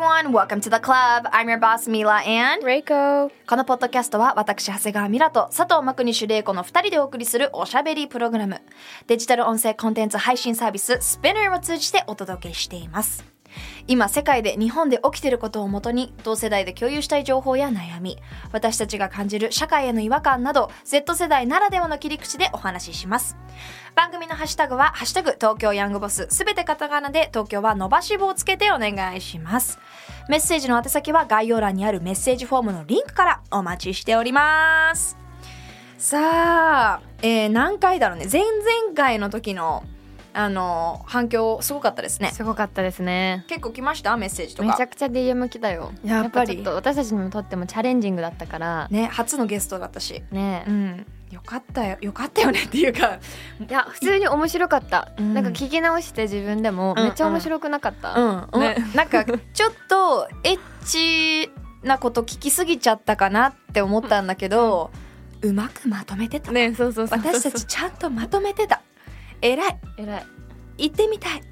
[0.00, 1.28] Everyone, welcome to the club.
[1.30, 3.30] I'm your boss Mila and Reiko.
[3.46, 8.62] このポッドキャストは私長谷川ミラと佐藤真国主玲子の2人でお送りするおしゃべりプログラム。
[9.08, 13.26] デジタル音声コンテンツ配信サービス Spinner を通じてお届けしています
[13.86, 18.18] 今世界で日本で起きていることをもとに同世代で共有したい情報や悩み
[18.52, 23.36] 私たちが感じる社会への違和感など Z 世代ならではの切り口でお話しします。
[23.96, 29.78] 番組のハッシュタグは「ハッシュタグ東京ヤングボス」すべてカタカナで東京は伸ばし棒をつけてお願いします。
[30.28, 35.18] メッセージの宛先は概要欄にあるメッセージフォームのリンクからお待ちしております。
[35.98, 38.26] さあ、えー何回だろうね。
[38.30, 39.82] 前々回の時の
[40.32, 42.30] あの反響すごかったですね。
[42.32, 43.44] すごかったですね。
[43.48, 44.16] 結構来ました？
[44.16, 44.68] メッセージとか。
[44.68, 45.92] めちゃくちゃ DM 来たよ。
[46.04, 46.62] やっぱり。
[46.64, 48.88] 私たちにとってもチャレンジングだったから。
[48.90, 50.22] ね初のゲストだったし。
[50.30, 50.64] ね。
[50.66, 51.06] うん。
[51.30, 51.96] よかったよ。
[52.00, 53.18] よかったよねっていうか。
[53.60, 55.34] いや普通に面白かった、うん。
[55.34, 58.76] なんか聞き直して自分でもめっちゃ面白くなかった、うん、ね。
[58.94, 61.50] なんかちょっとエッチ
[61.84, 64.90] なこと聞きすぎちゃったかなって思ったんだけど、
[65.42, 67.18] うまくまとめてた、ねそうそうそう。
[67.18, 68.82] 私たちちゃんとまとめてた
[69.42, 69.78] 偉い。
[69.98, 70.26] えらい。
[70.78, 71.42] 行ってみたい。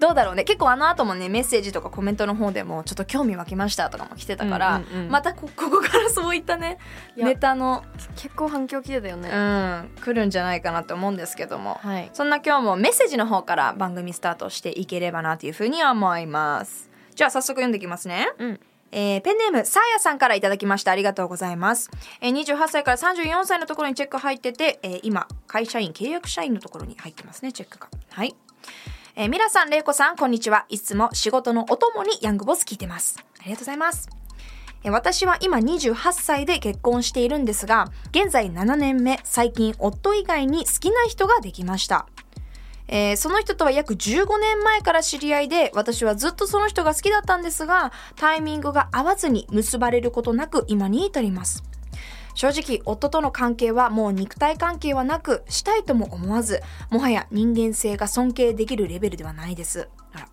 [0.00, 0.44] どうだろうね。
[0.44, 5.10] 結構あの後もねメッセージとかコメントの方でもちょっと興味湧きましたとかも来てたから、うんうんうん。
[5.10, 6.78] またこここからそういったね
[7.16, 11.80] ネタの結構反響来てたよね、うん来るんじゃないかなと思うんですけども。
[11.82, 12.10] はい。
[12.12, 16.90] そんな今日もメッセージの方から番組スタートしていければなというふうに思います。
[17.16, 18.28] じゃあ早速読んでいきますね。
[18.38, 18.60] うん
[18.92, 28.34] えーペンネームさあやさんからいただきましたありがとうございます、えー、28歳から34歳のところにチェック入ってて、えー今会社員契約社員のところに入ってますねチェックがはい
[29.20, 30.64] えー、ミラさん、レイコさん、こんにちは。
[30.68, 33.18] いつも仕事のお供にヤングボス聞いてます。
[33.40, 34.08] ありがとうございます。
[34.84, 42.06] 私は今28歳で結婚しているんですが、現在7年目、最近夫以外に好きな人ができました。
[42.88, 51.62] えーその人とは約15年前から知り合いで、私はずっとその人が好きだったんですが、タイミングが合わずに結ばれることなく今に至ります。
[52.34, 59.88] 正直、夫との関係はもう肉体関係はなく、したいとも思わず、もはや人間性が尊敬できるレベルではないです。
[60.12, 60.28] あら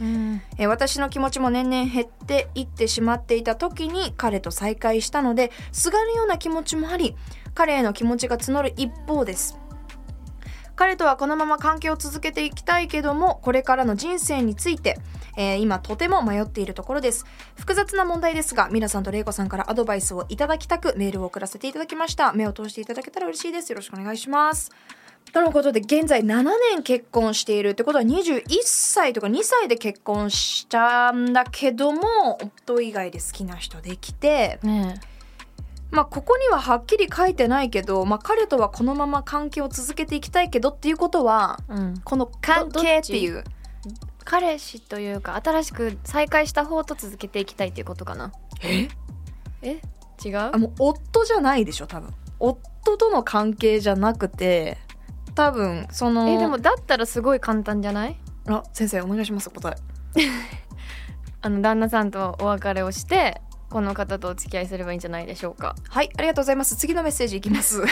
[0.00, 7.14] うんえー私の気持ちも年々減っていってしまっていた時に彼と再会したので、すがるような気持ちもあり、
[7.54, 9.58] 彼への気持ちが募る一方です。
[10.80, 14.96] 彼とはこのまま関係を続けていきたいけども、これからの人生について、
[15.36, 17.26] えー今とても迷っているところです。
[17.54, 22.32] 複雑な問題ですが、ミラさんとレイコさんからアドバイスをいただきたくメールを送らせていただきました。
[22.32, 23.70] 目を通していただけたら嬉しいです。
[23.70, 24.70] よろしくお願いします。
[25.34, 34.98] とのことで現在7年結婚しているってことは21歳とか2歳で結婚したんだけども夫以外で好きな人できてね
[35.90, 41.94] まあここにははっきり書いてないけど、まあ、彼とはこのまま関係を続けていきたいけどっていうことはえうん。
[42.04, 43.42] この関係っていう
[44.24, 48.32] 彼氏というか新しく再会した方と続けていきたいっていうことかな。
[48.62, 48.88] え？
[49.62, 49.80] え？
[50.24, 50.38] 違う？
[50.38, 52.10] あもう夫じゃないでしょ多分。
[52.38, 54.78] 夫との関係じゃなくて
[55.34, 58.16] 多分そのえでもだったらすごい簡単じゃない？
[58.46, 59.70] あ先生お願いします答
[60.16, 60.22] え。
[61.42, 63.40] あの旦那さんとお別れをして
[63.70, 65.76] この方とお付き合いすればいいんじゃないでしょうか。
[65.88, 66.76] はいありがとうございます。
[66.76, 67.82] 次のメッセージいきます。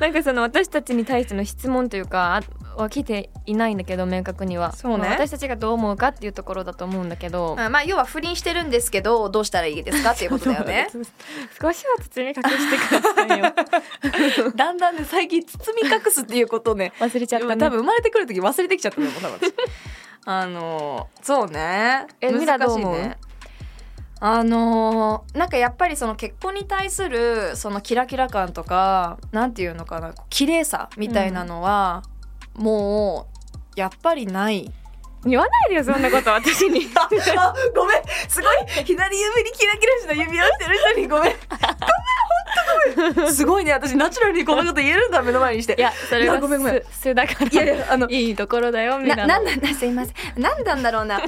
[0.00, 2.42] なんかその私たちに対しての質問というかあ
[2.82, 4.72] は来ていないんだけど明確には。
[4.72, 5.04] そうね。
[5.04, 7.54] まあ私たちがどう思うかっていうところだと思うんだけど。
[7.58, 10.88] あまあ要は不倫してるんですけどどうしたらいいですかっていうことだよね。
[11.60, 14.50] 少しは包み隠してくださいよ。
[14.56, 16.92] だんだんね最近包み隠すっていうことをね。
[16.98, 17.56] 忘れちゃったね。
[17.56, 19.54] 多分生まれてくる時忘れてきちゃったのよ多分私
[20.24, 22.06] あのそうね。
[22.20, 23.18] え難しいね。
[24.20, 32.04] あのなんかやっぱりその結婚に対するそのキラキラ感とかなんていうのかな綺麗さみたいなのは、
[32.54, 33.26] も
[33.76, 34.72] うやっぱりない。
[35.24, 36.88] 言わないでよそんなこと 私に。
[36.96, 37.02] あ
[37.40, 38.02] あごめん。
[38.28, 41.34] すごい左指にキラキラした指輪してる人にごめん
[43.32, 43.72] すごいね。
[43.72, 45.74] 私ナチュラルにこんなこと言えるんだ目の前にして。
[45.78, 46.82] いやそれはごめんごめん。
[46.84, 47.50] 素素だから。
[47.50, 50.14] いやいやあのいいところだよみたいなななんだなすいません。
[50.40, 51.20] なんなんだろうな。
[51.20, 51.26] レ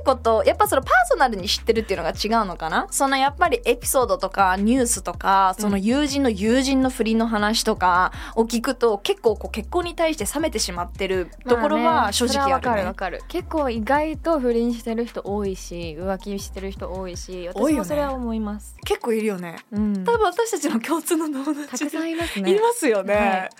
[0.00, 2.86] イコとやっぱそのパーソナルに知ってるっていうのが違うのかな？
[2.90, 12.32] そのやっぱりエピソードとかニュースとかその友人の友人の不倫の話とかを聞くと結構こう結婚に対して冷めてしまってるところまあは正ね。
[12.32, 13.22] それはわ直あるねかるわかる。
[13.28, 19.56] 結構意外と不倫してる人多いし浮気してる人多いし私もそれは思います、結構いるよね。
[19.72, 20.04] うん。
[20.04, 23.50] 多分私たちの共通の友達たくさんいますいねますよね、はい。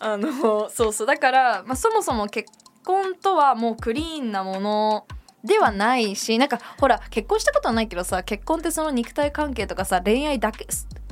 [0.00, 1.06] あのそうそう。
[1.06, 2.50] だから、まあ、そもそも結
[2.84, 5.06] 婚とはもうクリーンなもの
[5.42, 10.66] ではないしなんかほら結婚したことはないけどさ結婚ってその肉体関係とかさ恋愛だけ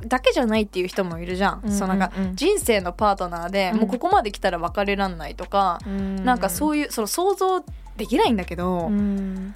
[0.07, 1.77] だけじゃないっていう人もいるじゃん,、うんうんうん。
[1.77, 3.79] そうなんか人生のパートナーで、うん。
[3.81, 7.63] もうここまで来たら別れらんないとか、なんかそういうその想像
[7.95, 9.53] できないんだけど、うん。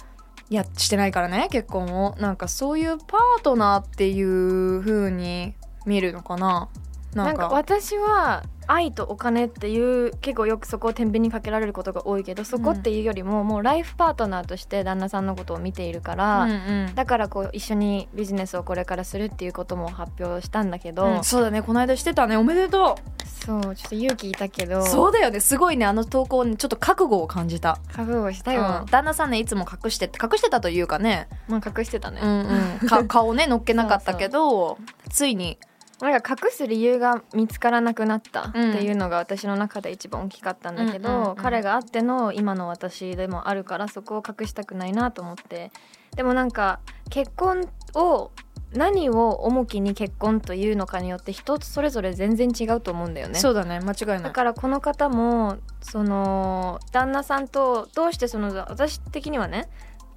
[0.48, 2.16] いやしてないからね結婚を。
[2.18, 5.54] なんかそういうパートナーっていう風に
[5.88, 6.68] 見るのかな？
[7.14, 16.54] ななんんかか私は愛とお金っていう結構よくそこを天秤にかけられることが多いけどそこっていうよりも、もうライフパートナーとして旦那さんのことを見ているから、うんう
[16.90, 16.94] ん。
[16.94, 21.62] だからこう一緒にビジネスをこれからするっていうことも発表したんだけど、うんそうだね。
[21.62, 22.36] この間してたね。
[22.36, 25.40] おめでとそうちょっと勇気いたけどうそうだよね。
[25.40, 25.86] すごいね。
[25.86, 27.78] あの投稿にちょっと覚悟を感じた。
[27.94, 28.80] 覚悟したよ。
[28.80, 34.76] うん、旦那さんねいつも隠して隠してたというかね、まあ隠してたね、うんうん、か顔ね乗っけなかったけど
[35.08, 35.58] ついに
[36.00, 45.70] なんか隠す理由が見つからなくなったっていうのが私の中で一番大きかったんだけど、うんうんうん彼があっての今の私でもあるからそこを隠したくないなと思って。
[46.16, 46.80] でもなんか
[47.10, 48.30] 結婚を
[48.72, 53.38] 何を重きに結婚というのかによって人それぞれ全然違うと思うんだよね。
[53.38, 54.22] そうだね間違いない。
[54.22, 59.68] だからこの方もその旦那さんとどうしてその私的にはね、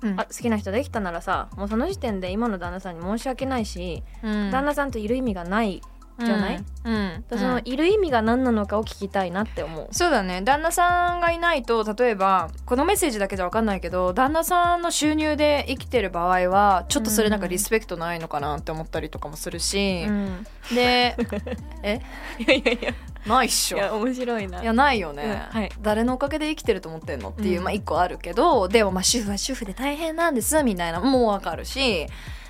[0.01, 0.19] うん。
[0.19, 4.51] あ好きな人できたならさもうその時点で今の旦那さんに申し訳ないし、うん。
[4.51, 5.81] 旦那さんといる意味がない
[6.19, 7.23] じゃない、うん、うん。
[7.29, 9.87] そのいる意味が何なのかを聞きたいなって思う。
[9.91, 10.41] そうだね。
[10.43, 20.45] 旦那さんがいないと例えばこのメッセージだけじゃ分かんないけど旦那さんの収入で生きてる場合はちょっとそれなんかリスペクトないのかなって思ったりとかもするし、うん、
[20.75, 21.15] で
[21.81, 22.01] え？
[22.39, 22.93] いやいやいや
[23.25, 23.77] ないっしょ。
[23.77, 24.61] いや面白いな。
[24.61, 25.23] いやないよね、
[25.53, 25.71] うんはい。
[25.81, 27.63] 誰のおかげで生きてると思ってんのっていう、うん。
[27.63, 32.07] まあ一個あるけどでもまあ主婦は主婦で大変なんですみたいなのもわかるし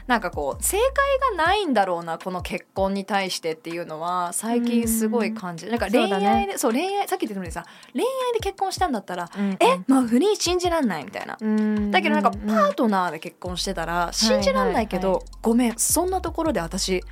[0.08, 5.72] なんかこう正解がないんだろうなこの結婚に対してっていうのは最近すごい感じる。
[5.72, 11.38] なんか恋そうだ愛でそう,、恋愛さっき言ったようにさ恋愛で結婚したんだったら、うんえまあ不倫信じらんないみたいな。
[11.40, 17.04] うんだけどなんかパートナーで結婚してたら信じらんないけど、はいはいごめんそんなところで私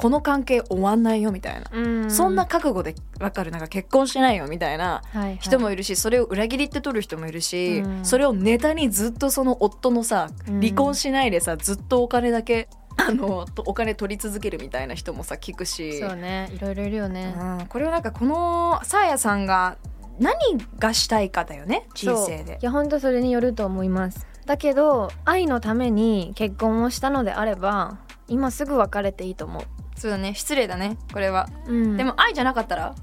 [0.00, 2.10] この関係終わんないよみたいな、うん。
[2.10, 3.50] そんな覚悟でわかる。
[3.50, 5.38] なんか結婚してないよみたいなはいはい。
[5.40, 8.04] 人もいるし、それを裏切りって取る人もいるし、うん。
[8.04, 10.60] それをネタにずっとその夫のさうん。
[10.60, 16.00] 離婚しないでさずっとお金だけあのとお金取り続けるみたいな人もさ聞くし。
[16.00, 16.50] そうね。
[16.54, 19.76] いろいろいるよね、うん、これはなんかこのサーヤさんが
[20.18, 20.34] 何
[20.78, 21.86] がしたいかだよね？
[21.94, 22.58] 人生で。
[22.60, 22.64] い。
[22.64, 24.26] や本当それによると思います。
[24.46, 29.62] だけど愛のために結婚をしたのであれば今すぐ別れていいと思う、
[30.00, 30.32] そうだね。
[30.34, 30.96] 失礼だね。
[31.12, 31.96] これは、うん。
[31.98, 32.94] でも愛じゃなかったら？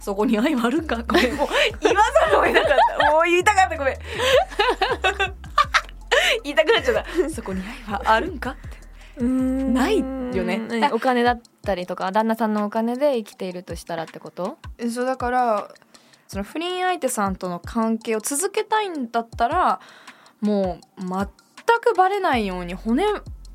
[0.00, 1.02] そこに愛はあるんか？
[1.06, 1.48] ごめんもう。
[1.82, 3.10] 言わざるを得なかった。
[3.12, 3.76] もう言いたかった。
[3.76, 3.96] ごめん。
[6.44, 7.30] 言いたくなっちゃった。
[7.30, 8.52] そこに愛はあるんか？
[8.52, 8.56] っ
[9.18, 10.56] てないよね。
[10.70, 10.84] うん。
[10.94, 14.56] お金だったりとか旦那さんのお金で生きているとしたらってこと？
[14.78, 15.68] えそうだから
[16.28, 19.80] その不倫相手さんとの関係を続けたいんだったら
[20.40, 21.08] もう全
[21.80, 23.04] くバレないように骨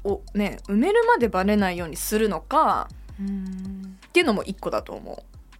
[0.03, 5.17] をね埋めるまでバレないようにするのかっていうのも一個だと思う。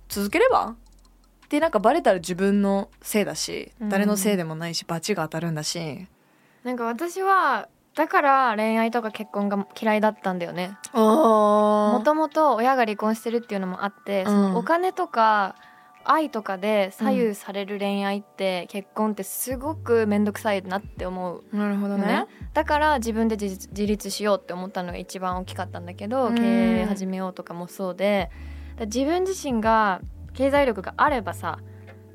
[0.10, 0.76] 続ければ？
[1.50, 3.90] でなんかバレたら自分のせいだしうん。
[3.90, 6.08] 誰のせいでもないし罰が当たるんだし。
[6.64, 10.78] なんか私はだから恋愛とか結婚が嫌いだったんだよね。
[10.94, 14.26] ももともと親が離婚してるっていうのもあって、うん。
[14.26, 15.56] そのお金とか
[16.06, 22.06] 愛とかで左右される恋愛って、結婚ってすごく面倒くさいなって思うなるほどのね。
[22.06, 26.36] ねだから自分で自立自立しようって思ったのが一番大きかったんだけど、うん。
[26.36, 28.30] 経営始めようとかもそうで。
[28.80, 30.02] 自分自身が
[30.34, 31.60] 経済力があればさ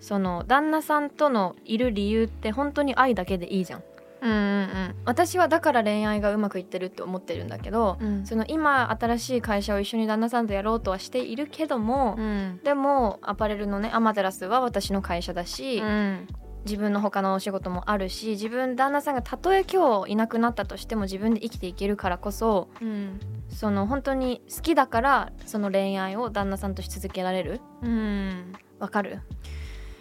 [0.01, 3.83] その旦那さんとのいる理由って本当に愛だけでいいじゃん
[4.21, 8.27] うんうん私はだから恋愛がうまくいってるって思ってるんだけど、うん。
[8.27, 12.61] その今新しい会社を一緒に旦那さんとやろうとはしているけども、うん。
[12.63, 16.27] でもアパレルのねアマテラスは私の会社だし、うん。
[16.65, 23.21] 自分の他のお仕事もあるし自分旦那さんがたとえ今日いなくなったとしても自分で生きていけるからこそうん。
[23.49, 27.61] その本当に好きだからその恋愛を旦那さんとし続けられる？
[27.83, 28.53] うん。
[28.79, 29.21] わかる？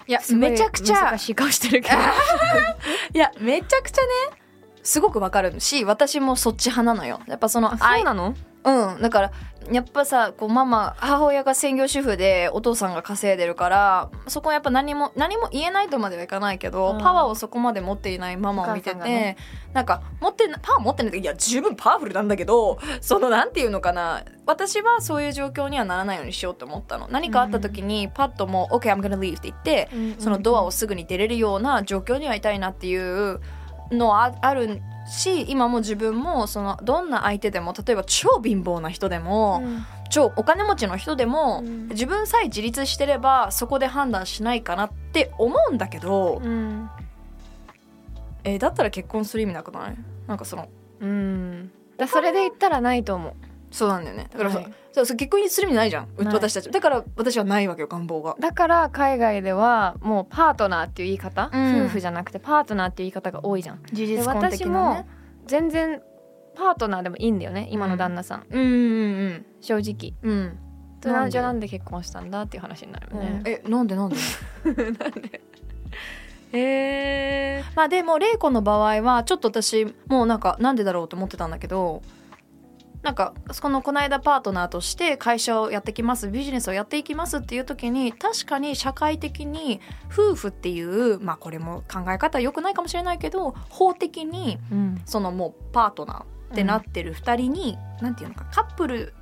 [0.08, 1.02] いやめちゃくちゃ。
[1.06, 1.98] 難しい顔してるけど。
[3.14, 4.08] いやめちゃくちゃね
[4.84, 7.20] すごくわかるし私もそっち派なのよ。
[7.28, 8.36] やっぱそのそうなの？
[8.64, 9.02] うん。
[9.02, 9.32] だから
[9.72, 17.00] やっぱさこうママ母親が専業主婦でお父さんが稼いでるからそこはやっぱ何も何も言えないとまではいかないけど、うん。
[17.00, 19.38] パワーをそこまで持っていないママを見てて、お母さんがね。
[19.74, 27.08] なんか持ってなパワー持ってないっていや十分パワフルなんだけどそのなんていうのかな私はそういう状況にはならないようにしようと思ったの。
[27.12, 33.42] 何かあった時にパッともう「OK I'm gonna leave」って言って、そのドアをすぐに出れるような状況にはいたいなっていう
[33.92, 39.64] のはああるし今も自分もそのどんな相手でも例えば超貧乏な人でも、
[40.10, 41.88] 超お金持ちの人でも、うん。
[41.90, 46.90] 自分さえ自立してればそこで判断しないかなって思うんだけど、うん。
[48.44, 49.98] えーだったら結婚する意味なくない？
[50.28, 50.68] なんかその
[51.00, 51.72] うん。
[51.98, 53.34] だそれで言ったらないと思う
[53.72, 54.30] そうなんだよね。
[54.32, 54.74] だからそ、はい。
[54.94, 56.08] そうそう結婚する意味ないじゃん。
[56.18, 56.34] ない。
[56.34, 58.36] 私たちだから私はないわけよ願望が。
[58.40, 61.86] だから海外ではもうパートナーっていう言い方、うん。
[61.86, 63.82] 夫婦じゃなくてパートナーっていう言い方が多いじゃん。
[63.92, 65.06] 事で私も
[65.46, 66.02] 全然
[66.56, 70.32] パートナーでもいいんだよね今の旦那さん、うんうん正直うん。
[70.32, 70.60] うん。
[71.02, 74.16] それなんじゃあなんで結婚したんだっていう話になるよね、えなんでなんで？
[76.54, 82.02] へえまあでも玲子の場合はちょっと私もうなんかなんでだろうと思ってたんだけど
[83.04, 89.80] なんかこのこの間パートナーとして会社をやってきますビジネスをやっていきますっていう時に確かに社会的に
[90.12, 95.02] 夫婦っていうまあこれも考え方良くないかもしれないけど法的にうん。
[95.06, 96.24] そのもうパートナー
[96.54, 99.14] ってなってる2人に、なんていうのかカップル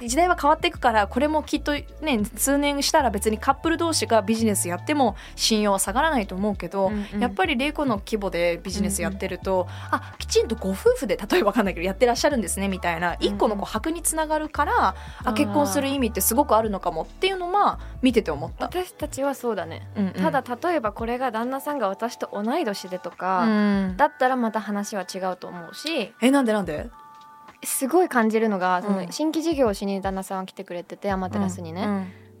[0.00, 7.20] 時代は変わっていくからこれもきっとね数年したら別にカップル同士がビジネスやっても信用は下がらないと思うけど、うんうん。
[7.20, 13.16] やっぱり玲子の規模でビジネスやってると、あきちんとご夫婦で例えばわかんないけどやってらっしゃるんですねみたいな。
[13.20, 18.66] 一個のこう箔につながるから、あ結婚する意味ってすごくあるのかもっていうのは見てて思った。
[18.66, 20.12] 私たちはそうだね、うんうん。
[20.12, 26.88] ただ例えばこれが旦那さんが私と同い年でとか、うんだったらまた話は違うと思うしえなんでなんで
[27.62, 28.82] すごい感じるのが、うん。
[28.82, 31.84] その新規事業をしに旦那さんは来てくれててアマテラスにね、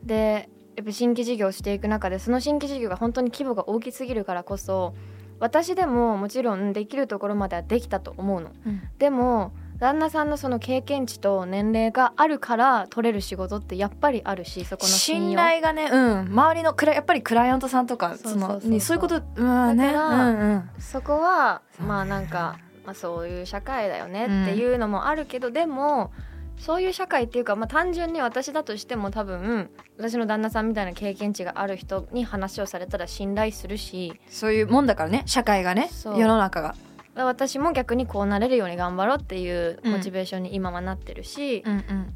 [0.02, 0.06] うん。
[0.06, 4.94] でやっぱ新規事業をしていく中でその新規事業が本当に規模が大きすぎるからこそ
[5.40, 8.50] 私でももちろんできるところまではできたと思うの。
[8.64, 8.82] うん。
[8.98, 19.92] でも旦那さんのその経験値と年齢があるから取れる仕事ってやっぱりあるしそこの信頼がね、うん、周りのクラやっぱりクライアントさんとかそういうことうんね。
[19.92, 20.70] だからうんうん。
[20.80, 26.10] そこはまあなんか、まあ、そういう社会だよねっていうのもあるけど、でも
[26.56, 29.68] そういう社会っていうか、まあ、単純に私だとしても多分
[29.98, 36.74] 私の旦那さんみたいな経験値がある人に話をされたら信頼するしそういうもんだからね社会がね世の中が。
[37.14, 42.12] 私も逆にこうなれるように頑張ろうっていうモチベーションに今はなってるし、うんうん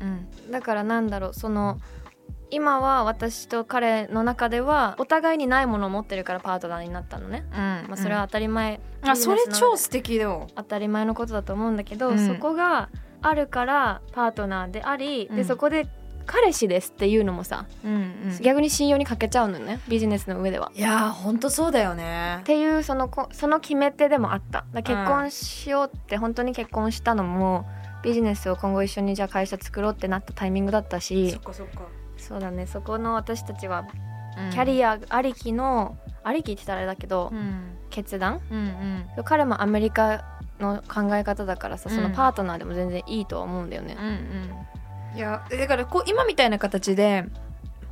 [0.47, 0.51] うん。
[0.51, 1.81] だからなんだろうその
[2.53, 7.57] 今は私と彼の中ではお互いにないものを持ってるからパートナーになったのね、うん。
[7.57, 10.49] まあ、それは当たり前、あそれ超素敵だよ。
[10.55, 12.27] 当たり前のことだと思うんだけど、うん。
[12.29, 12.91] そこが
[13.23, 15.37] あるからパートナーであり、うん。
[15.37, 15.89] でそこで
[16.27, 18.39] 彼氏ですっていうのもさ、うんうん。
[18.43, 20.71] 逆に信用に欠けちゃうのねビジネスの上では。
[20.75, 22.41] いやーほんとそうだよね。
[22.41, 24.67] っていうそのこその決め手でもあった。
[24.83, 27.65] 結婚しようって本当に結婚したのも
[28.03, 31.31] ビジネスを今後一緒にじゃあ会社作ろうってなったタイミングだったし。
[31.31, 32.67] そっかそっかそうだね。
[32.67, 33.85] そこの私たちは
[34.51, 37.77] キャアリアありきの、ありきって言ったらあれだけど、うん。
[37.91, 38.41] 決断？
[38.51, 38.59] うん
[39.17, 39.25] うん。
[39.25, 40.25] 彼もアメリカ
[40.59, 43.97] の考え方だからさそのうんパートナーでも全然いいとは思うんだよね。
[43.99, 44.11] うんう
[45.15, 45.19] ん。
[45.19, 47.27] いやだからこう今みたいな形で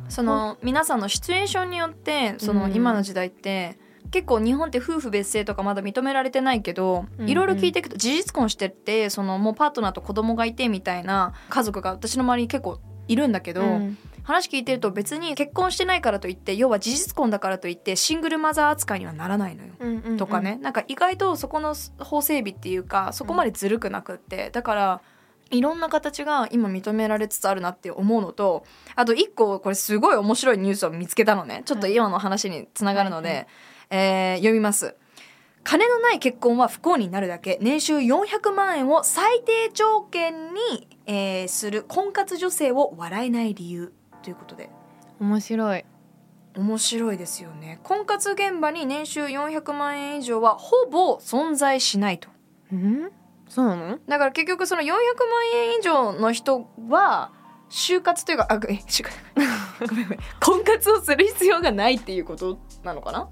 [0.08, 2.74] その皆さんのシチュエーションによってそのうん。
[2.74, 3.78] 今の時代って、
[4.10, 7.28] 結構日本って夫婦別姓とかまだ認められてないけど、うん。
[7.28, 13.98] いろいろ聞いていくと事実婚してってそのもうパートナーと子供がいてみたいな家族が私の周りに結構いるんだけど、うん
[14.30, 19.72] 話聞いてると別に結婚してないからといって要は事実婚だからといってシングルマザー扱いにはならないのよ。
[19.78, 20.16] うんうんうん。
[20.16, 25.00] とかね、なんか意外とそこの法整備っていうかそこまでずるくなくって、だから
[25.50, 31.62] いろんな形が今認められつつあるなって思うのとあと一個これすごい面白いニュースを見つけたのね。
[31.64, 33.46] ちょっと今の話につながるので、はいは
[33.90, 34.94] えー読みます。
[35.62, 37.58] 金のない結婚は不幸になるだけ。
[37.60, 43.92] 年収400万円を最低条件に、えーする婚活女性を笑えない理由
[44.22, 44.70] ということで。
[45.20, 45.84] 面白い。
[46.56, 47.78] 面白いですよね。
[47.84, 52.28] 婚活現場に年収400万円以上はほぼ存在しないと。
[52.72, 53.10] うん？
[53.48, 53.98] そうなの？
[54.08, 54.94] だから結局その400万
[55.54, 57.32] 円以上の人は
[57.70, 59.16] 就活というかあごめん就活。
[59.88, 60.18] ごめんごめん。
[60.40, 63.28] 婚活をする必要がないっていうことなのかな？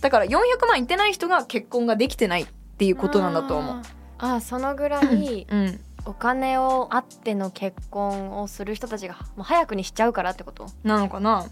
[0.00, 0.38] だから400
[0.68, 2.46] 万いってない人が結婚ができてないっ
[2.78, 3.82] ていうことなんだと思う。
[4.18, 10.68] あそのぐらいうん、お金をあっての結婚をする人たちがもう早くにしちゃうからってこと？
[10.84, 11.46] なのかな？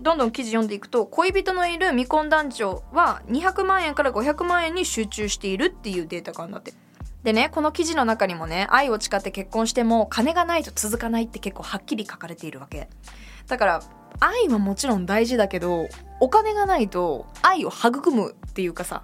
[0.00, 6.74] どんどん記事読んでいくと恋人のいる未婚男女は200万円から500万円に集中しているっていうデータがあるんだって。
[7.22, 12.88] でねこの記事の中にもね愛を誓って結婚しても金がないと続かないって結構はっきり書かれているわけ。
[13.46, 13.82] だから
[14.20, 15.86] 愛はもちろん大事だけど
[16.20, 19.02] お金がないと愛を育むっていうかさ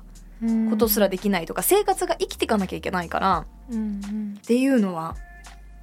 [0.70, 3.80] ことすらできないとか生活が生きていかなきゃいけないからうんう
[4.12, 5.16] んっていうのは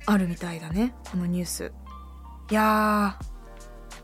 [0.06, 1.72] あるみたいだねこのニュース。
[2.51, 3.18] いや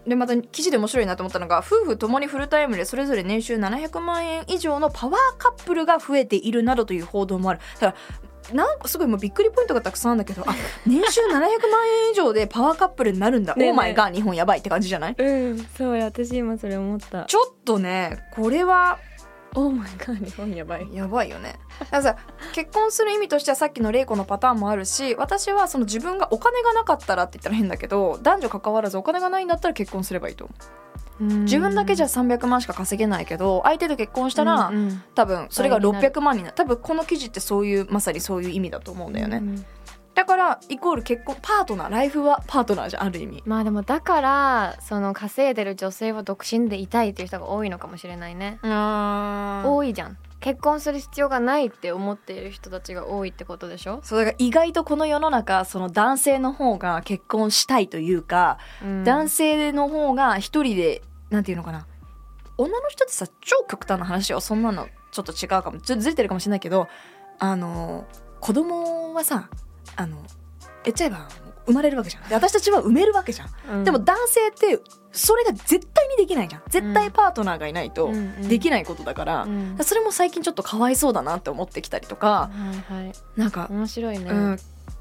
[0.05, 0.09] ー。
[0.09, 7.59] でまた記事で面白いなと思ったのが夫婦ともにフルタイムでそれぞれ年収700万円以上のパワーカップルが増えているなどという報道もある。
[7.79, 7.95] だか
[8.51, 10.53] らなんかすごいもうびっくりポイントがたくさんあるんだけどあ
[10.85, 13.55] 年収700万円以上でパワーカップルになるんだ。
[13.55, 13.71] ねえねえ。
[13.71, 15.15] オーマイガー日本やばいって感じじゃない？
[15.17, 17.25] うんそうや私今それ思った。
[17.25, 18.99] ちょっとねこれは
[19.55, 20.87] オーマイガー日本やばい。
[20.93, 21.59] やばいよね。
[21.79, 22.17] だからさ
[22.53, 30.83] 結婚する意味としてはさっきの玲子のパターンもあるし私はその自分がお金がなかったらって言ったら変だけど男女関わらずお金がないんだったら結婚すればいいと思う。
[31.17, 35.03] 自分だけじゃ300万しか稼げないけど相手と結婚したら、うんうん。
[35.15, 36.09] 多分それが倍になる。
[36.09, 36.55] 600万になる。
[36.55, 39.65] 多分この記事ってそういうまさにそういう意味だと思うんだよね、うん
[40.15, 43.43] だからイコール結婚パートナーライフはパートナーじゃんある意味。
[43.45, 50.17] まあでもだからその稼いでる女性は独身でいたいっていう人が多いのかもしれないね、あ多いじゃん。
[50.39, 59.03] 結婚する必要がないって思っている人たちが多いってことでしょ、そうだから意外とこの世の中その男性の方が結婚したいというか、うん。
[59.03, 61.87] 男性の方が一人でなんていうのかな。
[62.57, 65.79] 女の人ってさ超極端な話はそんなのちょっと違うかも。
[65.79, 66.87] ちょっとずれてるかもしれないけど
[67.37, 68.05] あの
[68.39, 69.49] 子供はさ
[69.95, 70.17] あの
[70.83, 71.27] 言っちゃえば
[71.65, 72.29] 生まれるわけじゃん。
[72.29, 73.49] で私たちは産めるわけじゃん、
[73.79, 73.83] うん。
[73.83, 74.79] でも男性って
[75.11, 76.61] それが絶対にできないじゃん。
[76.69, 78.47] 絶対パートナーがいないとうんうん。
[78.47, 79.77] できないことだから、うん。
[79.81, 82.49] それも最近ちょっとかわいそうだなって思ってきたりとか、
[82.87, 84.57] はいはいなんか面白いね、うん、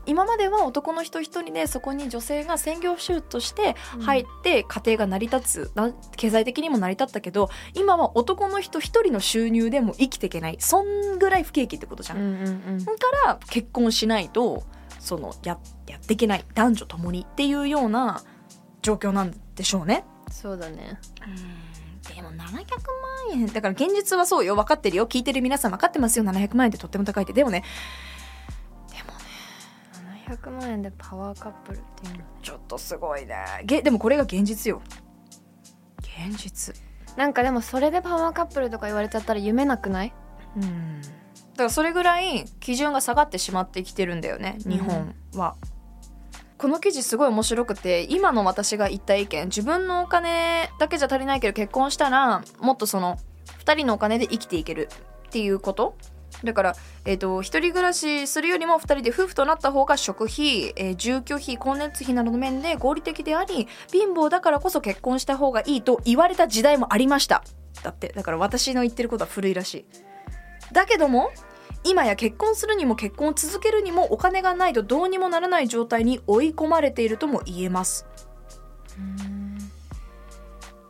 [0.07, 10.57] 今までは男の人一人でそこに女性が専業主婦として入って家庭が成り立つな経済的にも成り立ったけど今は男の人一人の収入でも生きていけない。
[10.61, 12.19] そんぐらい不景気ってことじゃん。
[12.19, 12.85] うんうんうん。
[12.85, 14.63] だから結婚しないと
[15.05, 18.23] そのややっていけない男女ともにっていうような
[18.81, 20.05] 状況なんでしょうね。
[20.31, 20.99] そうだね。
[22.15, 22.65] でも700万
[23.33, 23.47] 円。
[23.47, 24.57] だから現実はそうよ。
[24.57, 25.07] 分かってるよ。
[25.07, 26.25] 聞いてる皆さん分かってますよ。
[26.25, 27.33] 700万円ってとっても高いって。
[27.33, 27.65] でもね。
[30.27, 33.37] 700万円でパワーカップルっていうのちょっとすごいね。
[33.67, 34.81] げでもこれが現実よ。
[35.99, 36.75] 現実。
[37.17, 40.15] なんかでもそれでパワーカップルとか言われちゃったら夢なくない？
[40.57, 41.03] うん
[41.55, 45.57] だからそれぐらい基準が下がってしまってきてるんだよね日本は、
[46.59, 53.19] この記事すごい面白くて今の私が言った意見自分のお金だけじゃ足りないけど結婚したらもっとその
[53.65, 54.89] 2人のお金で生きていける。
[55.29, 55.97] っていうこと。
[56.45, 67.43] だから、えー、と一人暮らしするよりも2人で夫婦となった方が食費、えー住居費光熱費などの面で合理的であり貧乏だからこそ結婚した方がいいと言われた時代もありました。
[67.83, 69.87] だってだから私の言ってることは古いらしい
[70.75, 71.31] だけども
[71.85, 78.07] 今や結婚するにも結婚を続けるにもお金がないとどうにもならない状態に追い込まれているとも言えます。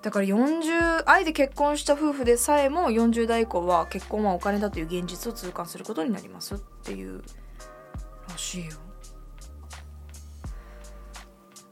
[0.02, 7.22] だから40愛で結婚した夫婦でさえも40代以降は結婚はお金だという現実を痛感することになりますっていう
[8.28, 8.72] らしいよ。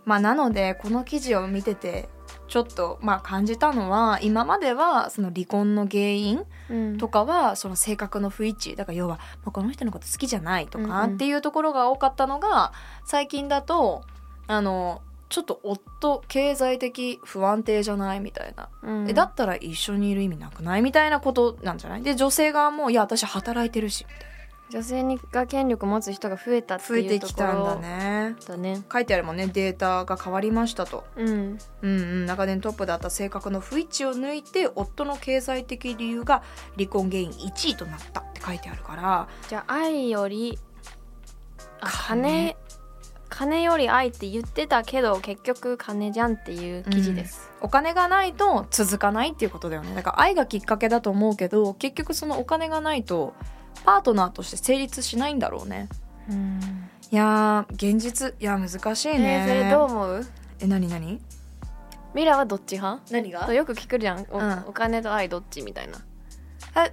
[0.04, 2.08] まあなのでこの記事を見てて
[2.52, 6.98] ちょっとまあ感じたのは今まではその離婚の原因うん。
[6.98, 12.72] とかはその性格の不一致だから要は、まあ、この人のこと好きじゃないとかっていうところが多かったのが
[13.06, 14.02] 最近だと
[14.48, 19.08] あのちょっと夫経済的不安定じゃないみたいな、うん。
[19.08, 22.02] えだったら一緒にいる意味なくないみたいなことなんじゃない？
[22.02, 24.31] で女性側もいや私働いてるしみたい
[24.72, 28.36] 女性にが権力持つ人が増えたっな増えてていうとこきたんだろね。
[28.48, 28.82] だね。
[28.90, 29.46] 書いてあるもんね。
[29.48, 31.04] データが変わりましたと。
[31.14, 31.28] うん。
[31.28, 32.26] うんうん。
[32.26, 36.42] 長年トップだった性格の不一致を抜いて夫の経済的理由が
[36.78, 39.28] 離婚原因1位となったって書いてあるから。
[39.46, 40.58] じゃあ愛より
[41.82, 42.54] あ金？
[42.54, 42.56] 金？
[43.28, 49.94] 金より愛って言ってたけど結局金じゃんっていう記事です、お金がないと続かないっていうことだよね。
[49.94, 53.32] だから愛がきっかけだと思うけど結局そのお金がないと
[53.84, 55.88] パートナーとして成立しないんだろうね。
[56.30, 56.60] うん。
[57.10, 58.34] いやー現実。
[58.40, 59.46] いや難しいね。
[59.48, 60.26] えーそれどう思う？
[60.60, 61.20] え何何？
[62.14, 63.02] ミラはどっち派？
[63.10, 63.46] 何が？
[63.46, 64.26] そうよく聞くじゃん。
[64.30, 64.64] お,、うん。
[64.68, 65.98] お金と愛どっちみたいな。
[65.98, 66.00] え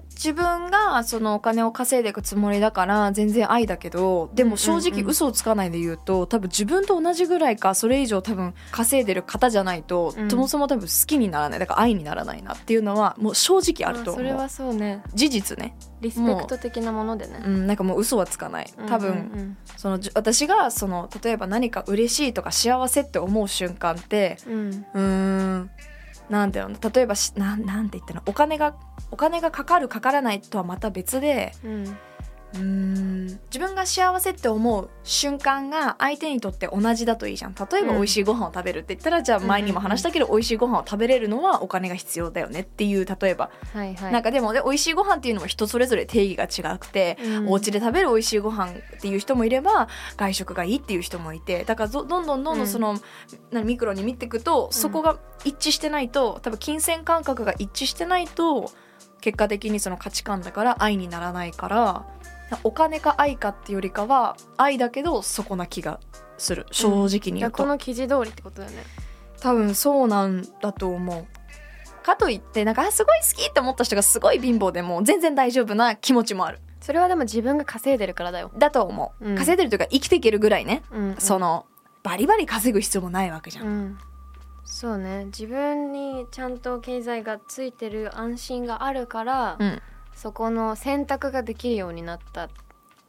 [0.10, 10.30] 自分がそのお金を稼いでいくつもりだから全然愛だけどでも正直嘘をつかないで言うと多分自分と同じぐらいかそれ以上多分稼いでる方じゃないと、うん。
[10.30, 14.16] そもそも多分好きにならないだから愛にならないなっていうのはもう正直あると思う。
[14.16, 15.02] それはそうね。
[15.14, 15.78] 事実ね。
[16.02, 17.42] リスペクト的なものでね。
[17.46, 18.74] うん、なんかもう嘘はつかない。
[18.88, 24.86] 多分、そのじ私がその例えば何か嬉しいとか幸せって思う瞬間ってうん。
[24.94, 25.72] うーん
[26.30, 28.22] なんだよ例えばしななんて言ったの？
[28.26, 28.76] お金が
[29.12, 31.98] お金がかかるかからないとはまた別でうん。
[32.54, 33.26] うーん。
[33.52, 37.56] 自分が幸せって思う瞬間が相手にとって同じだといいじゃん。
[37.56, 37.96] 例えばうん。
[37.98, 44.14] 美味しいご飯を食べるって言ったら、じゃあ前にも話したけど、美味しいご飯を食べれるのはお金が必要だよねっていう例えば、はいはい。
[44.14, 47.50] なんかでもね美味しいご飯っていうのも人それぞれ定義が違くて、うん。
[47.50, 53.00] お家で食べる美味しいご飯っていう人もいれば外食がいいっていう人もいてだからどどんどんどんどんその、
[53.52, 58.72] なミクロに見ていくとそこが一致してないと多分金銭感覚が一致してないと
[59.22, 62.06] 結果的にその価値観だから愛にならないから
[62.64, 66.00] お金か愛かってよりかは愛だけどそこな気が
[66.38, 66.66] する。
[66.72, 68.84] 正直にい言うと、やこの記事通りってことだよね。
[69.40, 71.26] 多分そうなんだと思う。
[72.04, 76.60] かといってなんかあすごい好きって思った人がすごい貧乏でも全然大丈夫な気持ちもある。
[76.82, 79.36] それはでも自分が稼いでるからだよ、だと思う、うん。
[79.36, 81.16] 稼いでるというか生きていけるぐらいね、うん。
[81.20, 81.66] その
[82.04, 83.98] バリバリ稼ぐ必要もないわけじゃん、うん。
[84.64, 85.26] そうね。
[85.26, 89.82] 自分にちゃんと経済がついてる安心があるから、うん
[90.22, 92.50] そこの選択ができるようになったっ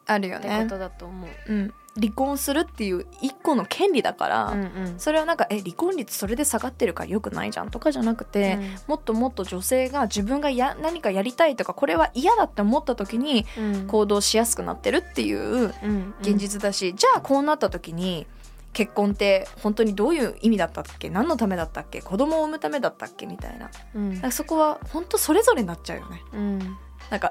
[0.07, 0.49] あるよね。
[0.49, 4.95] てことだと思う、うん、離婚するっていう一個の権利だから、うんうん。
[4.99, 13.87] それはなんかえ離婚率それで下がってるからよくないじゃんとかじゃなくて、もっともっと女性が自分がや何かやりたいとかこれは嫌だって思った時にうん。
[13.87, 18.27] 行動しやすくなってるっていううん現実だし、じゃあこうなった時に
[18.73, 21.11] 結婚って本当にどういう意味だったっけ？
[21.11, 22.03] 何のためだったっけ？
[22.03, 23.27] 子供を産むためだったっけ？
[23.27, 23.71] みたいな。
[23.95, 24.33] うん。
[24.33, 26.23] そこは本当それぞれになっちゃうよね。
[26.35, 26.77] うん
[27.11, 27.31] なんか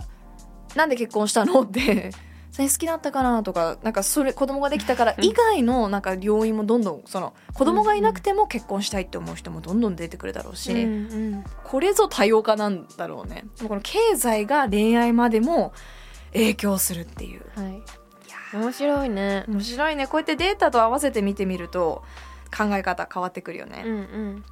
[0.75, 1.61] なんで結婚したの？
[1.61, 2.11] って
[2.51, 3.43] それ好きだったかな？
[3.43, 13.45] とかなんかそれ子供ができたから以外のなんか要因もどんどんその子供がいなくても結婚したいって思う人もどんどん出てくるだろうし、うんこれぞ多様化なんだろうね。
[13.67, 15.73] この経済が恋愛までも
[16.33, 17.41] 影響するっていう。
[17.57, 17.81] うんはい
[18.51, 19.43] 面白いね。
[19.47, 20.07] 面白いね。
[20.07, 22.03] こうやってデータと合わせて見てみると
[22.51, 24.43] 考え方変わってくるよね、うんうん。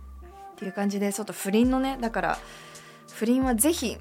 [0.53, 2.37] っていう感じでちょっと不倫のねだから
[3.11, 3.97] 不倫はぜひ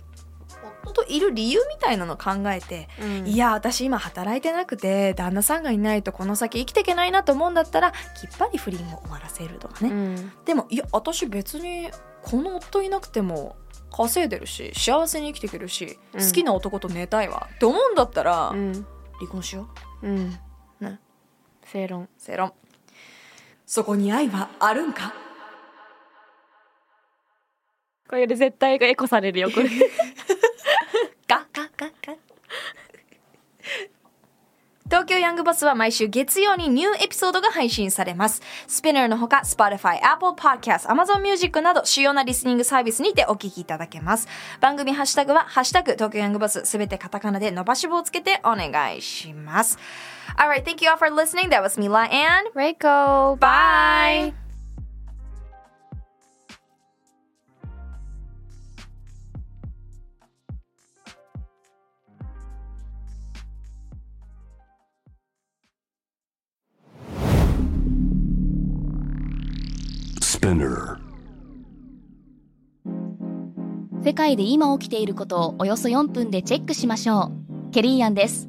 [0.82, 3.26] 夫といる理由みたいなのを考えてうん。
[3.26, 10.32] いや私今働いてなくて旦那さんがいないとこの先生きていけないなと思うんだったらきっぱり不倫を終わらせるとかね、うん。
[10.44, 11.90] でもいや私別に
[12.22, 13.56] この夫いなくても
[13.96, 16.20] 稼いでるし幸せに生きていけるし、うん。
[16.26, 18.86] 好きな男と寝たいわって思うんだったら、うん。
[19.18, 19.68] 離婚しよ
[20.02, 20.08] う。
[20.08, 20.38] うん。
[20.80, 21.00] ね。
[21.64, 22.08] 正論。
[22.18, 22.52] 正論。
[23.64, 25.12] そこに愛はあるんか？
[28.08, 29.68] これで絶対エコされるよこれ
[31.26, 32.14] ガガガガ
[34.96, 38.40] 東京ヤングバスは毎週月曜にニューエピソードが配信されます。
[38.66, 44.26] スピナーのほか、Spotify、Apple Podcast、Amazon Music など主要なリスニングサービスにてお聞きいただけます。
[44.58, 49.78] 番組ハッシュタグは、ハッシュタグ東京ヤングバスすべてカタカナで伸ばし棒をつけてお願いします。
[50.38, 51.50] Alright, thank you all for listening.
[51.50, 54.45] That was Mila and Reiko bye!
[74.04, 77.32] 世界で今起きていることをおよそ4分でチェックしましょ
[77.68, 77.72] う。
[77.72, 78.48] ケリーアンです。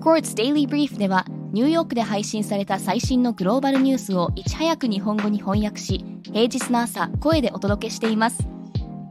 [0.00, 8.38] Quartz Daily Brief ではニューヨークで配信された最新のグローバルニュースをいち早く日本語に翻訳し、平日の朝、声でお届けしています。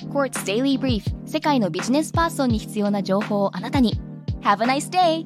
[0.10, 3.94] Quartz Daily Brief 世界のビジネスパーソンに必要な情報をあなたに。
[4.42, 5.26] Have a nice day!